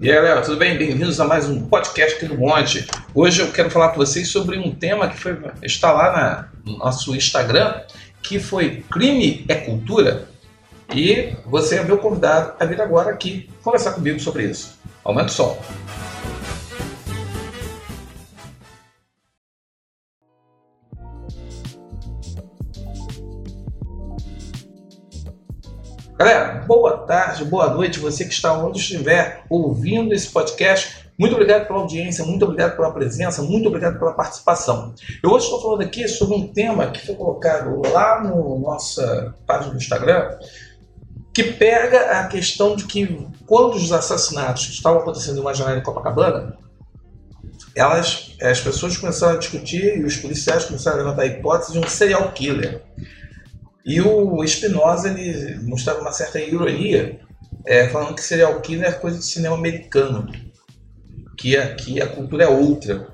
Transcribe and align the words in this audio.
E 0.00 0.08
aí, 0.08 0.14
galera, 0.14 0.42
tudo 0.42 0.56
bem? 0.56 0.78
Bem-vindos 0.78 1.18
a 1.18 1.24
mais 1.24 1.48
um 1.48 1.66
podcast 1.66 2.16
aqui 2.16 2.26
do 2.26 2.38
Monte. 2.38 2.86
Hoje 3.12 3.42
eu 3.42 3.50
quero 3.50 3.68
falar 3.68 3.88
com 3.88 3.96
vocês 3.96 4.28
sobre 4.28 4.56
um 4.56 4.72
tema 4.72 5.08
que 5.08 5.18
foi, 5.18 5.36
está 5.60 5.90
lá 5.90 6.12
na, 6.12 6.48
no 6.64 6.78
nosso 6.78 7.16
Instagram, 7.16 7.80
que 8.22 8.38
foi 8.38 8.84
Crime 8.88 9.44
é 9.48 9.56
Cultura. 9.56 10.28
E 10.94 11.32
você 11.44 11.78
é 11.78 11.82
meu 11.82 11.98
convidado 11.98 12.52
a 12.60 12.64
vir 12.64 12.80
agora 12.80 13.10
aqui 13.10 13.50
conversar 13.60 13.90
comigo 13.90 14.20
sobre 14.20 14.44
isso. 14.44 14.78
Aumenta 15.02 15.30
o 15.30 15.34
som. 15.34 15.60
Galera, 26.18 26.64
boa 26.66 27.06
tarde, 27.06 27.44
boa 27.44 27.72
noite, 27.72 28.00
você 28.00 28.24
que 28.24 28.34
está 28.34 28.52
onde 28.52 28.80
estiver 28.80 29.44
ouvindo 29.48 30.12
esse 30.12 30.28
podcast. 30.28 31.06
Muito 31.16 31.34
obrigado 31.34 31.68
pela 31.68 31.78
audiência, 31.78 32.24
muito 32.24 32.44
obrigado 32.44 32.74
pela 32.74 32.90
presença, 32.90 33.40
muito 33.40 33.68
obrigado 33.68 34.00
pela 34.00 34.12
participação. 34.12 34.96
Eu 35.22 35.30
hoje 35.30 35.44
estou 35.44 35.62
falando 35.62 35.82
aqui 35.82 36.08
sobre 36.08 36.34
um 36.34 36.48
tema 36.48 36.90
que 36.90 37.06
foi 37.06 37.14
colocado 37.14 37.80
lá 37.92 38.20
no 38.20 38.58
nossa 38.58 39.32
página 39.46 39.70
do 39.70 39.76
Instagram, 39.76 40.36
que 41.32 41.44
pega 41.52 42.18
a 42.18 42.26
questão 42.26 42.74
de 42.74 42.86
que 42.86 43.28
quando 43.46 43.74
os 43.76 43.92
assassinatos 43.92 44.70
estavam 44.70 45.02
acontecendo 45.02 45.38
em 45.38 45.40
uma 45.40 45.54
janela 45.54 45.78
em 45.78 45.84
Copacabana, 45.84 46.58
elas, 47.76 48.34
as 48.42 48.60
pessoas 48.60 48.96
começaram 48.96 49.36
a 49.36 49.38
discutir 49.38 49.98
e 49.98 50.04
os 50.04 50.16
policiais 50.16 50.64
começaram 50.64 50.98
a 50.98 51.02
levantar 51.04 51.22
a 51.22 51.26
hipótese 51.26 51.74
de 51.74 51.78
um 51.78 51.86
serial 51.86 52.32
killer. 52.32 52.82
E 53.88 54.02
o 54.02 54.46
Spinoza 54.46 55.08
ele 55.08 55.66
mostrava 55.66 56.02
uma 56.02 56.12
certa 56.12 56.38
ironia, 56.38 57.18
é, 57.64 57.88
falando 57.88 58.14
que 58.14 58.20
serial 58.20 58.60
killer 58.60 58.86
é 58.86 58.92
coisa 58.92 59.16
de 59.16 59.24
cinema 59.24 59.56
americano, 59.56 60.30
que 61.38 61.56
aqui 61.56 61.98
a 61.98 62.06
cultura 62.06 62.44
é 62.44 62.48
outra. 62.48 63.08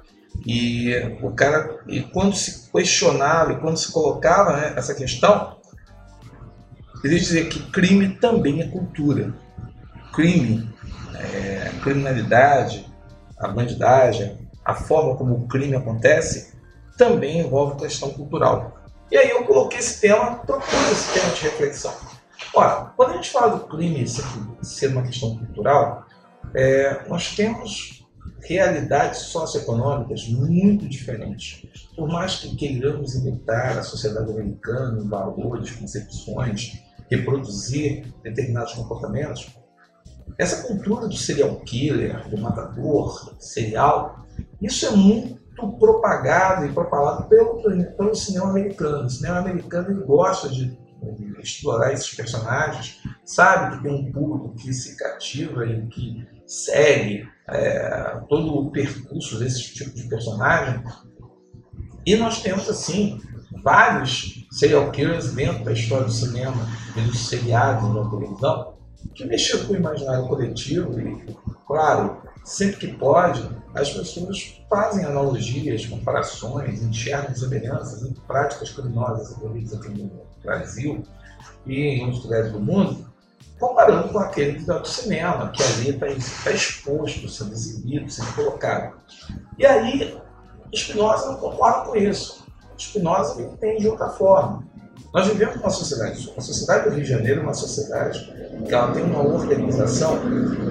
E 0.44 0.92
o 1.22 1.30
cara, 1.30 1.78
e 1.86 2.00
quando 2.00 2.34
se 2.34 2.68
questionava 2.72 3.52
e 3.52 3.60
quando 3.60 3.76
se 3.76 3.92
colocava 3.92 4.56
né, 4.56 4.74
essa 4.76 4.96
questão, 4.96 5.58
ele 7.04 7.20
dizia 7.20 7.44
que 7.44 7.70
crime 7.70 8.16
também 8.16 8.60
é 8.60 8.66
cultura. 8.66 9.32
Crime, 10.12 10.68
é, 11.14 11.70
criminalidade, 11.84 12.84
a 13.38 13.46
bandidagem, 13.46 14.48
a 14.64 14.74
forma 14.74 15.14
como 15.14 15.36
o 15.36 15.46
crime 15.46 15.76
acontece, 15.76 16.52
também 16.98 17.38
envolve 17.38 17.78
questão 17.78 18.10
cultural. 18.10 18.83
E 19.10 19.16
aí 19.16 19.30
eu 19.30 19.44
coloquei 19.44 19.78
esse 19.78 20.00
tema, 20.00 20.36
propus 20.36 20.90
esse 20.90 21.12
tema 21.12 21.34
de 21.34 21.42
reflexão. 21.42 21.94
Ora, 22.54 22.92
quando 22.96 23.10
a 23.10 23.14
gente 23.14 23.30
fala 23.30 23.56
do 23.56 23.66
crime 23.66 24.06
ser 24.62 24.88
uma 24.88 25.02
questão 25.02 25.36
cultural, 25.36 26.06
é, 26.54 27.06
nós 27.08 27.34
temos 27.34 28.04
realidades 28.42 29.20
socioeconômicas 29.20 30.28
muito 30.28 30.88
diferentes. 30.88 31.66
Por 31.96 32.08
mais 32.08 32.36
que 32.36 32.54
queiramos 32.56 33.14
imitar 33.14 33.78
a 33.78 33.82
sociedade 33.82 34.30
americana 34.30 35.02
em 35.02 35.08
valores, 35.08 35.70
concepções, 35.72 36.82
reproduzir 37.10 38.12
determinados 38.22 38.74
comportamentos, 38.74 39.48
essa 40.38 40.66
cultura 40.66 41.06
do 41.06 41.16
serial 41.16 41.56
killer, 41.60 42.28
do 42.28 42.38
matador 42.38 43.34
serial, 43.38 44.26
isso 44.60 44.86
é 44.86 44.90
muito 44.90 45.43
muito 45.64 45.78
propagado 45.78 46.66
e 46.66 46.72
propalado 46.72 47.28
pelo, 47.28 47.62
pelo 47.96 48.14
cinema 48.14 48.50
americano. 48.50 49.06
O 49.06 49.10
cinema 49.10 49.38
americano 49.38 49.90
ele 49.90 50.04
gosta 50.04 50.48
de, 50.48 50.78
de 51.16 51.40
explorar 51.40 51.92
esses 51.92 52.14
personagens, 52.14 53.00
sabe 53.24 53.76
que 53.76 53.82
tem 53.82 53.92
um 53.92 54.12
público 54.12 54.54
que 54.54 54.72
se 54.72 54.96
cativa 54.96 55.66
e 55.66 55.86
que 55.88 56.26
segue 56.46 57.28
é, 57.48 58.20
todo 58.28 58.54
o 58.54 58.70
percurso 58.70 59.38
desse 59.38 59.74
tipo 59.74 59.94
de 59.94 60.08
personagem. 60.08 60.82
E 62.06 62.16
nós 62.16 62.42
temos, 62.42 62.68
assim, 62.68 63.18
vários 63.62 64.46
serial 64.50 64.90
killers 64.90 65.32
dentro 65.32 65.64
da 65.64 65.72
história 65.72 66.04
do 66.04 66.12
cinema 66.12 66.68
e 66.96 67.00
dos 67.00 67.28
seriados 67.28 67.94
da 67.94 68.10
televisão 68.10 68.74
que 69.14 69.24
mexeram 69.24 69.66
com 69.66 69.72
o 69.72 69.76
imaginário 69.76 70.26
coletivo 70.26 70.98
e, 71.00 71.36
claro, 71.66 72.22
sempre 72.44 72.76
que 72.76 72.86
pode, 72.94 73.48
as 73.74 73.90
pessoas 73.90 74.62
fazem 74.68 75.04
analogias, 75.04 75.86
comparações, 75.86 76.82
enxergam 76.82 77.34
semelhanças 77.34 78.02
em 78.02 78.12
práticas 78.12 78.70
criminosas 78.70 79.32
ocorridas 79.32 79.72
aqui 79.72 79.88
no 79.88 80.10
Brasil 80.42 81.02
e 81.66 81.80
em 81.80 82.04
outros 82.04 82.24
lugares 82.24 82.52
do 82.52 82.60
mundo, 82.60 83.12
comparando 83.58 84.10
com 84.10 84.18
aquele 84.18 84.58
do 84.58 84.86
cinema, 84.86 85.48
que 85.50 85.62
ali 85.62 85.90
está 85.90 86.06
tá 86.44 86.52
exposto, 86.52 87.28
sendo 87.28 87.52
exibido, 87.52 88.10
sendo 88.10 88.32
colocado. 88.34 88.96
E 89.58 89.64
aí, 89.64 90.18
Spinoza 90.74 91.32
não 91.32 91.36
concorda 91.38 91.88
com 91.88 91.96
isso. 91.96 92.44
Spinoza 92.78 93.42
entende 93.42 93.80
de 93.80 93.88
outra 93.88 94.10
forma. 94.10 94.66
Nós 95.14 95.28
vivemos 95.28 95.54
uma 95.54 95.70
sociedade, 95.70 96.32
a 96.36 96.40
sociedade 96.40 96.90
do 96.90 96.96
Rio 96.96 97.04
de 97.04 97.08
Janeiro 97.08 97.38
é 97.38 97.42
uma 97.44 97.54
sociedade 97.54 98.34
que 98.66 98.74
ela 98.74 98.90
tem 98.90 99.04
uma 99.04 99.22
organização 99.22 100.18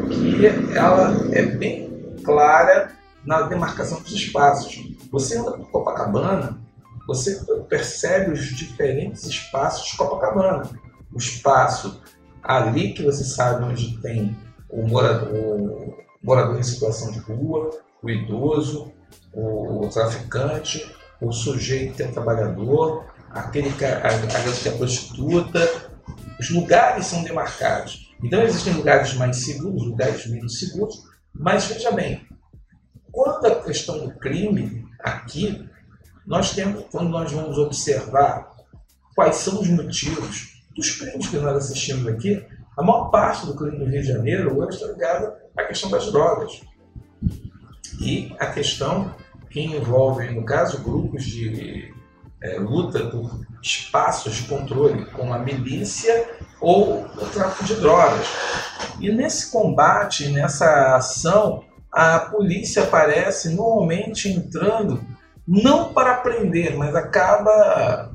que 0.10 0.46
ela 0.76 1.16
é 1.32 1.44
bem 1.44 2.14
clara 2.26 2.92
na 3.26 3.44
demarcação 3.44 4.02
dos 4.02 4.12
espaços. 4.12 4.84
Você 5.10 5.38
anda 5.38 5.54
por 5.54 5.72
Copacabana, 5.72 6.60
você 7.08 7.42
percebe 7.70 8.32
os 8.32 8.42
diferentes 8.42 9.24
espaços 9.24 9.90
de 9.90 9.96
Copacabana. 9.96 10.70
O 11.14 11.18
espaço 11.18 12.02
ali 12.44 12.92
que 12.92 13.02
você 13.02 13.24
sabe 13.24 13.64
onde 13.64 13.98
tem 14.02 14.36
o 14.70 14.86
morador, 14.86 15.34
o 15.34 15.96
morador 16.22 16.60
em 16.60 16.64
situação 16.64 17.12
de 17.12 17.20
rua, 17.20 17.70
o 18.02 18.10
idoso, 18.10 18.92
o 19.34 19.88
traficante, 19.88 20.94
o 21.22 21.32
sujeito 21.32 21.94
que 21.94 22.04
é 22.04 22.08
trabalhador, 22.08 23.06
aquele 23.34 23.70
a, 23.70 24.08
a 24.08 24.62
que 24.62 24.70
é 24.70 24.72
prostituta, 24.72 25.92
os 26.40 26.50
lugares 26.50 27.08
são 27.08 27.24
demarcados. 27.24 28.14
Então 28.24 28.42
existem 28.42 28.74
lugares 28.74 29.14
mais 29.16 29.38
seguros, 29.38 29.84
lugares 29.84 30.26
menos 30.28 30.60
seguros, 30.60 31.04
mas 31.34 31.66
veja 31.66 31.92
bem, 31.92 32.26
quando 33.12 33.46
a 33.46 33.56
questão 33.64 34.00
do 34.00 34.14
crime 34.18 34.86
aqui, 35.00 35.68
nós 36.26 36.54
temos, 36.54 36.86
quando 36.92 37.10
nós 37.10 37.32
vamos 37.32 37.58
observar 37.58 38.52
quais 39.16 39.36
são 39.38 39.60
os 39.60 39.68
motivos 39.68 40.64
dos 40.76 40.92
crimes 40.92 41.28
que 41.28 41.38
nós 41.38 41.58
assistimos 41.58 42.08
aqui, 42.08 42.46
a 42.78 42.82
maior 42.84 43.10
parte 43.10 43.46
do 43.46 43.56
crime 43.56 43.78
do 43.78 43.86
Rio 43.86 44.02
de 44.02 44.08
Janeiro 44.08 44.58
hoje 44.58 44.78
está 44.78 44.88
ligada 44.88 45.44
à 45.56 45.64
questão 45.64 45.90
das 45.90 46.12
drogas. 46.12 46.62
E 48.00 48.36
a 48.40 48.48
questão 48.48 49.14
que 49.50 49.62
envolve, 49.62 50.32
no 50.32 50.44
caso, 50.44 50.82
grupos 50.82 51.24
de 51.24 51.94
é, 52.44 52.60
luta 52.60 53.06
por 53.06 53.40
espaços 53.62 54.36
de 54.36 54.44
controle, 54.44 55.06
como 55.06 55.34
a 55.34 55.40
milícia 55.40 56.30
ou 56.60 57.06
o 57.06 57.26
tráfico 57.32 57.64
de 57.64 57.76
drogas. 57.76 58.28
E 59.00 59.10
nesse 59.10 59.50
combate, 59.50 60.28
nessa 60.28 60.98
ação, 60.98 61.64
a 61.90 62.20
polícia 62.20 62.84
aparece 62.84 63.56
normalmente 63.56 64.28
entrando 64.28 65.02
não 65.48 65.94
para 65.94 66.16
prender, 66.16 66.76
mas 66.76 66.94
acaba 66.96 68.12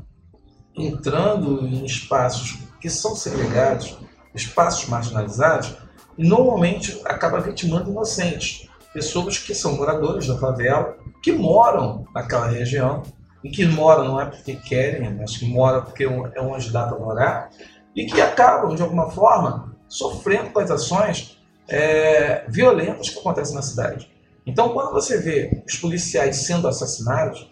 entrando 0.76 1.66
em 1.66 1.84
espaços 1.84 2.58
que 2.80 2.90
são 2.90 3.16
segregados, 3.16 3.98
espaços 4.34 4.88
marginalizados, 4.88 5.74
e 6.16 6.26
normalmente 6.26 7.00
acaba 7.04 7.40
vitimando 7.40 7.90
inocentes, 7.90 8.68
pessoas 8.92 9.38
que 9.38 9.54
são 9.54 9.76
moradores 9.76 10.26
da 10.26 10.36
favela, 10.38 10.96
que 11.22 11.32
moram 11.32 12.04
naquela 12.14 12.46
região 12.46 13.02
e 13.42 13.50
que 13.50 13.64
moram 13.66 14.04
não 14.04 14.20
é 14.20 14.26
porque 14.26 14.56
querem, 14.56 15.14
mas 15.14 15.36
que 15.36 15.46
moram 15.46 15.82
porque 15.82 16.04
é 16.04 16.40
onde 16.40 16.70
dá 16.70 16.86
para 16.86 16.98
morar, 16.98 17.50
e 17.94 18.06
que 18.06 18.20
acabam, 18.20 18.74
de 18.74 18.82
alguma 18.82 19.10
forma, 19.10 19.76
sofrendo 19.88 20.50
com 20.50 20.60
as 20.60 20.70
ações 20.70 21.38
é, 21.68 22.44
violentas 22.48 23.10
que 23.10 23.18
acontecem 23.18 23.54
na 23.54 23.62
cidade. 23.62 24.10
Então, 24.46 24.70
quando 24.70 24.92
você 24.92 25.18
vê 25.18 25.62
os 25.66 25.76
policiais 25.76 26.36
sendo 26.36 26.66
assassinados, 26.66 27.50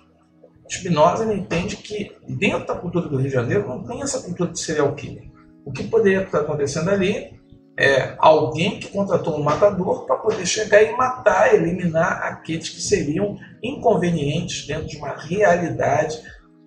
Spinoza 0.69 1.33
entende 1.33 1.77
que 1.77 2.17
dentro 2.27 2.67
da 2.67 2.75
cultura 2.75 3.09
do 3.09 3.17
Rio 3.17 3.29
de 3.29 3.35
Janeiro 3.35 3.69
não 3.69 3.85
tem 3.85 4.03
essa 4.03 4.23
cultura 4.23 4.50
de 4.50 4.59
serial 4.59 4.94
killer. 4.94 5.31
O 5.65 5.73
que 5.73 5.85
poderia 5.85 6.23
estar 6.23 6.41
acontecendo 6.41 6.91
ali 6.91 7.36
é 7.78 8.14
alguém 8.19 8.78
que 8.81 8.88
contratou 8.88 9.38
um 9.38 9.43
matador 9.43 10.06
para 10.06 10.17
poder 10.17 10.46
chegar 10.46 10.82
e 10.82 10.96
matar, 10.96 11.55
eliminar 11.55 12.23
aqueles 12.23 12.70
que 12.70 12.81
seriam 12.81 13.37
inconvenientes 13.62 14.67
dentro 14.67 14.87
de 14.87 14.96
uma 14.96 15.14
realidade 15.14 16.19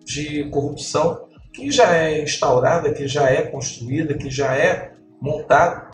de 0.06 0.48
corrupção 0.52 1.28
que 1.52 1.72
já 1.72 1.96
é 1.96 2.22
instaurada, 2.22 2.94
que 2.94 3.08
já 3.08 3.30
é 3.30 3.42
construída, 3.42 4.14
que 4.14 4.30
já 4.30 4.56
é 4.56 4.92
montada 5.20 5.90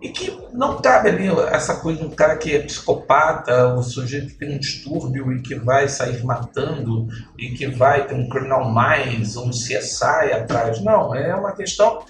e 0.00 0.10
que 0.10 0.30
não 0.52 0.76
cabe 0.76 1.08
ali 1.08 1.28
essa 1.50 1.76
coisa 1.76 2.00
de 2.00 2.06
um 2.06 2.10
cara 2.10 2.36
que 2.36 2.54
é 2.54 2.60
psicopata, 2.60 3.74
o 3.74 3.82
sujeito 3.82 4.28
que 4.28 4.38
tem 4.38 4.54
um 4.54 4.58
distúrbio 4.58 5.32
e 5.32 5.42
que 5.42 5.54
vai 5.54 5.88
sair 5.88 6.22
matando 6.24 7.08
e 7.38 7.50
que 7.50 7.66
vai 7.66 8.06
ter 8.06 8.14
um 8.14 8.28
criminal 8.28 8.72
minds, 8.72 9.36
um 9.36 9.50
CSI 9.50 10.32
atrás. 10.32 10.80
Não, 10.82 11.14
é 11.14 11.34
uma 11.34 11.52
questão 11.52 12.04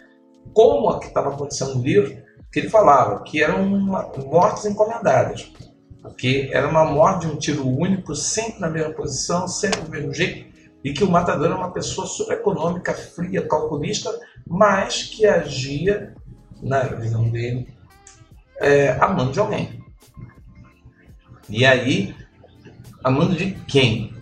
como 0.52 0.88
a 0.90 0.98
que 0.98 1.06
estava 1.06 1.30
acontecendo 1.30 1.76
no 1.76 1.82
livro, 1.82 2.25
que 2.56 2.60
ele 2.60 2.70
falava 2.70 3.22
que 3.22 3.42
eram 3.42 3.68
mortes 3.68 4.64
encomendadas, 4.64 5.52
porque 6.00 6.48
era 6.50 6.66
uma 6.66 6.86
morte 6.86 7.26
de 7.26 7.34
um 7.34 7.36
tiro 7.36 7.68
único, 7.68 8.14
sempre 8.14 8.58
na 8.60 8.70
mesma 8.70 8.94
posição, 8.94 9.46
sempre 9.46 9.82
do 9.82 9.90
mesmo 9.90 10.14
jeito, 10.14 10.46
e 10.82 10.94
que 10.94 11.04
o 11.04 11.10
matador 11.10 11.48
era 11.48 11.54
uma 11.54 11.70
pessoa 11.70 12.06
super 12.06 12.32
econômica, 12.32 12.94
fria, 12.94 13.46
calculista, 13.46 14.10
mas 14.48 15.02
que 15.02 15.26
agia, 15.26 16.14
na 16.62 16.84
visão 16.84 17.28
dele, 17.28 17.68
é, 18.58 18.92
amando 19.02 19.32
de 19.32 19.38
alguém. 19.38 19.84
E 21.50 21.66
aí, 21.66 22.14
amando 23.04 23.36
de 23.36 23.50
quem? 23.68 24.14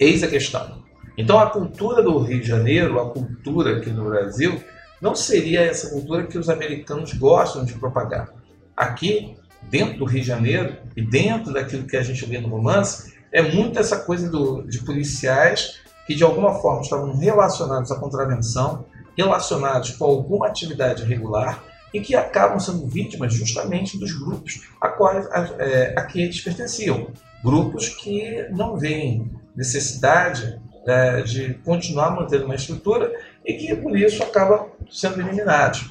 Eis 0.00 0.24
a 0.24 0.26
questão. 0.26 0.82
Então 1.16 1.38
a 1.38 1.50
cultura 1.50 2.02
do 2.02 2.18
Rio 2.18 2.40
de 2.40 2.48
Janeiro, 2.48 3.00
a 3.00 3.10
cultura 3.10 3.76
aqui 3.76 3.90
no 3.90 4.06
Brasil, 4.06 4.60
não 5.02 5.16
seria 5.16 5.62
essa 5.62 5.90
cultura 5.90 6.28
que 6.28 6.38
os 6.38 6.48
americanos 6.48 7.12
gostam 7.12 7.64
de 7.64 7.74
propagar. 7.74 8.32
Aqui, 8.76 9.36
dentro 9.62 9.98
do 9.98 10.04
Rio 10.04 10.20
de 10.20 10.28
Janeiro 10.28 10.76
e 10.96 11.02
dentro 11.02 11.52
daquilo 11.52 11.88
que 11.88 11.96
a 11.96 12.02
gente 12.02 12.24
vê 12.24 12.38
no 12.38 12.48
romance, 12.48 13.12
é 13.32 13.42
muito 13.42 13.80
essa 13.80 13.98
coisa 13.98 14.30
do, 14.30 14.62
de 14.62 14.78
policiais 14.84 15.80
que 16.06 16.14
de 16.14 16.22
alguma 16.22 16.54
forma 16.54 16.82
estavam 16.82 17.16
relacionados 17.16 17.90
à 17.90 17.98
contravenção, 17.98 18.84
relacionados 19.16 19.90
com 19.90 20.04
alguma 20.04 20.46
atividade 20.46 21.02
irregular 21.02 21.64
e 21.92 22.00
que 22.00 22.14
acabam 22.14 22.60
sendo 22.60 22.86
vítimas 22.86 23.34
justamente 23.34 23.98
dos 23.98 24.12
grupos 24.12 24.68
a, 24.80 24.88
quais, 24.88 25.26
a, 25.32 25.48
é, 25.58 25.94
a 25.98 26.02
que 26.02 26.22
eles 26.22 26.40
pertenciam. 26.40 27.08
Grupos 27.42 27.88
que 27.88 28.46
não 28.52 28.76
veem 28.76 29.32
necessidade 29.56 30.60
é, 30.86 31.22
de 31.22 31.54
continuar 31.64 32.12
mantendo 32.12 32.44
uma 32.44 32.54
estrutura 32.54 33.12
e 33.44 33.54
que 33.54 33.76
por 33.76 33.96
isso 33.98 34.22
acaba 34.22 34.68
sendo 34.90 35.20
eliminados. 35.20 35.88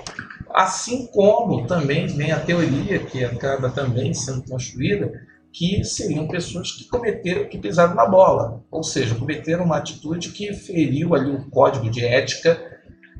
Assim 0.50 1.08
como 1.08 1.66
também 1.66 2.08
vem 2.08 2.32
a 2.32 2.40
teoria 2.40 3.00
que 3.00 3.24
acaba 3.24 3.70
também 3.70 4.14
sendo 4.14 4.44
construída 4.44 5.12
que 5.52 5.84
seriam 5.84 6.28
pessoas 6.28 6.72
que 6.72 6.88
cometeram, 6.88 7.48
que 7.48 7.58
pisaram 7.58 7.94
na 7.94 8.06
bola, 8.06 8.64
ou 8.72 8.84
seja, 8.84 9.16
cometeram 9.16 9.66
uma 9.66 9.78
atitude 9.78 10.30
que 10.30 10.54
feriu 10.54 11.14
ali 11.14 11.30
o 11.30 11.50
código 11.50 11.90
de 11.90 12.06
ética 12.06 12.60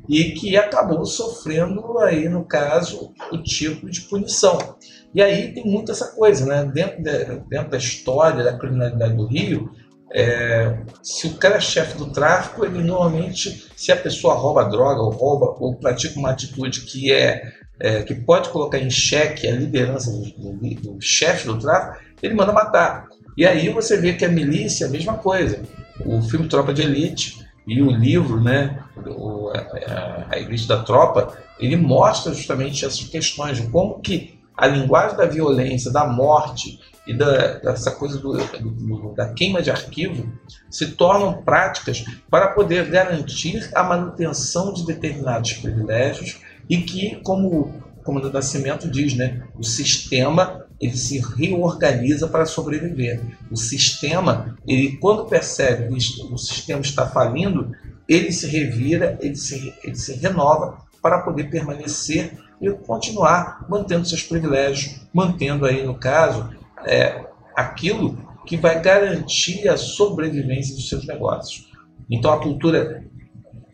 e 0.08 0.32
que 0.32 0.56
acabou 0.58 1.06
sofrendo 1.06 2.00
aí 2.00 2.28
no 2.30 2.44
caso 2.44 3.14
o 3.32 3.38
tipo 3.38 3.90
de 3.90 4.02
punição. 4.02 4.78
E 5.14 5.22
aí 5.22 5.54
tem 5.54 5.66
muito 5.66 5.92
essa 5.92 6.08
coisa, 6.16 6.46
né? 6.46 6.64
Dentro, 6.74 7.04
de, 7.04 7.26
dentro 7.50 7.70
da 7.70 7.78
história 7.78 8.44
da 8.44 8.58
criminalidade 8.58 9.16
do 9.16 9.28
Rio, 9.28 9.72
é, 10.14 10.78
se 11.02 11.28
o 11.28 11.34
cara 11.36 11.56
é 11.56 11.62
chefe 11.62 11.98
do 11.98 12.12
tráfico, 12.12 12.66
ele 12.66 12.84
normalmente, 12.84 13.68
se 13.76 13.92
a 13.92 13.96
pessoa 13.96 14.34
rouba 14.34 14.66
droga 14.66 15.02
ou 15.02 15.12
rouba 15.12 15.56
ou 15.60 15.76
pratica 15.76 16.20
uma 16.20 16.32
atitude 16.32 16.82
que 16.82 17.12
é, 17.14 17.54
é 17.80 18.04
que 18.04 18.14
pode 18.14 18.50
colocar 18.50 18.78
em 18.78 18.90
xeque 18.90 19.48
a 19.48 19.56
liderança 19.56 20.12
do, 20.12 20.54
do, 20.54 20.76
do 20.76 21.02
chefe 21.02 21.48
do 21.48 21.58
tráfico, 21.58 22.04
ele 22.22 22.34
manda 22.34 22.52
matar. 22.52 23.08
E 23.38 23.46
aí 23.46 23.70
você 23.70 23.98
vê 23.98 24.14
que 24.14 24.26
a 24.26 24.30
milícia 24.30 24.86
é 24.86 24.88
a 24.88 24.92
mesma 24.92 25.14
coisa. 25.14 25.62
O 26.06 26.22
filme 26.22 26.48
Tropa 26.48 26.74
de 26.74 26.82
Elite 26.82 27.46
e 27.66 27.82
o 27.82 27.90
livro, 27.90 28.42
né, 28.42 28.84
o, 29.08 29.50
a, 29.50 30.28
a 30.30 30.40
Igreja 30.40 30.68
da 30.68 30.84
Tropa, 30.84 31.38
ele 31.58 31.78
mostra 31.78 32.34
justamente 32.34 32.84
essas 32.84 33.08
questões 33.08 33.58
de 33.58 33.68
como 33.68 34.00
que 34.00 34.40
a 34.58 34.68
linguagem 34.68 35.16
da 35.16 35.26
violência, 35.26 35.92
da 35.92 36.06
morte 36.06 36.80
e 37.06 37.14
da, 37.14 37.60
dessa 37.60 37.92
coisa 37.92 38.20
do, 38.20 38.34
do, 38.34 39.14
da 39.14 39.30
queima 39.34 39.62
de 39.62 39.72
arquivo 39.72 40.32
se 40.70 40.92
tornam 40.92 41.42
práticas 41.42 42.06
para 42.30 42.50
poder 42.50 42.90
garantir 42.90 43.70
a 43.74 43.84
manutenção 43.84 44.74
de 44.74 44.86
determinados 44.86 45.54
privilégios 45.54 46.40
e 46.70 46.78
que, 46.78 47.18
como 47.24 47.48
o 47.48 48.04
comandante 48.04 48.34
Nascimento 48.34 48.90
diz, 48.90 49.16
né, 49.16 49.44
o 49.58 49.64
sistema 49.64 50.66
ele 50.80 50.98
se 50.98 51.20
reorganiza 51.20 52.28
para 52.28 52.46
sobreviver. 52.46 53.22
O 53.52 53.56
sistema, 53.56 54.58
ele 54.68 54.98
quando 54.98 55.26
percebe 55.26 55.88
que 55.88 56.24
o 56.24 56.38
sistema 56.38 56.82
está 56.82 57.08
falindo, 57.08 57.72
ele 58.10 58.32
se 58.32 58.48
revira, 58.48 59.18
ele 59.22 59.36
se, 59.36 59.74
ele 59.84 59.96
se 59.96 60.14
renova 60.14 60.80
para 61.02 61.20
poder 61.20 61.50
permanecer 61.50 62.38
e 62.60 62.70
continuar 62.72 63.66
mantendo 63.70 64.08
seus 64.08 64.24
privilégios, 64.24 65.02
mantendo 65.14 65.66
aí, 65.66 65.86
no 65.86 65.96
caso, 65.96 66.50
é, 66.86 67.26
aquilo 67.56 68.18
que 68.46 68.58
vai 68.58 68.82
garantir 68.82 69.68
a 69.70 69.78
sobrevivência 69.78 70.76
dos 70.76 70.90
seus 70.90 71.06
negócios. 71.06 71.70
Então 72.10 72.34
a 72.34 72.42
cultura, 72.42 73.04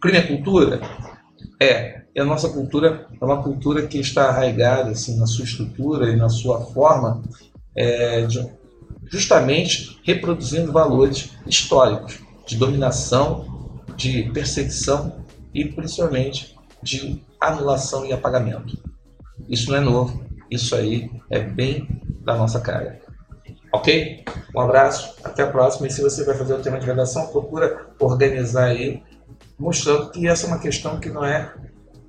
crime 0.01 0.17
é 0.17 0.21
cultura? 0.21 0.81
É, 1.59 2.01
e 2.13 2.19
a 2.19 2.25
nossa 2.25 2.49
cultura 2.49 3.07
é 3.19 3.25
uma 3.25 3.41
cultura 3.41 3.87
que 3.87 3.99
está 3.99 4.29
arraigada 4.29 4.91
assim, 4.91 5.17
na 5.17 5.25
sua 5.25 5.45
estrutura 5.45 6.09
e 6.09 6.15
na 6.15 6.29
sua 6.29 6.61
forma, 6.61 7.23
é, 7.75 8.21
de, 8.25 8.45
justamente 9.11 9.99
reproduzindo 10.03 10.71
valores 10.71 11.31
históricos 11.45 12.19
de 12.45 12.57
dominação, 12.57 13.81
de 13.95 14.31
perseguição 14.31 15.25
e 15.53 15.65
principalmente 15.65 16.55
de 16.81 17.21
anulação 17.39 18.05
e 18.05 18.13
apagamento. 18.13 18.77
Isso 19.49 19.71
não 19.71 19.77
é 19.77 19.81
novo, 19.81 20.25
isso 20.49 20.75
aí 20.75 21.09
é 21.29 21.39
bem 21.39 21.87
da 22.27 22.35
nossa 22.35 22.59
cara. 22.59 22.99
Ok? 23.73 24.25
Um 24.53 24.59
abraço, 24.59 25.15
até 25.23 25.43
a 25.43 25.47
próxima. 25.47 25.87
E 25.87 25.91
se 25.91 26.01
você 26.01 26.25
vai 26.25 26.35
fazer 26.35 26.53
o 26.53 26.61
tema 26.61 26.77
de 26.77 26.85
redação, 26.85 27.27
procura 27.27 27.87
organizar 27.99 28.65
aí, 28.65 29.01
mostrando 29.57 30.11
que 30.11 30.27
essa 30.27 30.45
é 30.45 30.49
uma 30.49 30.59
questão 30.59 30.99
que 30.99 31.09
não 31.09 31.23
é 31.23 31.53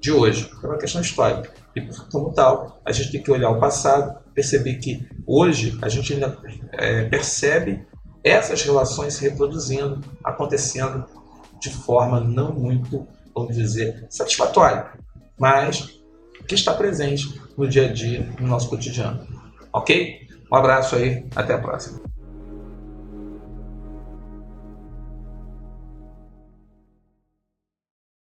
de 0.01 0.11
hoje, 0.11 0.51
é 0.63 0.67
uma 0.67 0.77
questão 0.77 1.01
histórica. 1.01 1.53
E, 1.75 1.81
como 2.11 2.33
tal, 2.33 2.81
a 2.85 2.91
gente 2.91 3.13
tem 3.13 3.23
que 3.23 3.31
olhar 3.31 3.51
o 3.51 3.61
passado, 3.61 4.19
perceber 4.35 4.75
que 4.75 5.09
hoje 5.25 5.79
a 5.81 5.89
gente 5.89 6.13
ainda 6.13 6.37
é, 6.73 7.05
percebe 7.05 7.87
essas 8.25 8.63
relações 8.63 9.15
se 9.15 9.23
reproduzindo, 9.29 10.01
acontecendo 10.25 11.05
de 11.61 11.71
forma 11.71 12.21
não 12.21 12.53
muito, 12.53 13.07
vamos 13.33 13.55
dizer, 13.55 14.05
satisfatória, 14.11 14.91
mas 15.39 15.97
que 16.47 16.57
está 16.57 16.75
presente 16.75 17.41
no 17.57 17.69
dia 17.69 17.89
a 17.89 17.93
dia, 17.93 18.29
no 18.41 18.49
nosso 18.49 18.69
cotidiano. 18.69 19.38
Ok? 19.73 20.21
Um 20.51 20.57
abraço 20.57 20.97
aí, 20.97 21.27
até 21.37 21.55
a 21.55 21.59
próxima. 21.59 22.08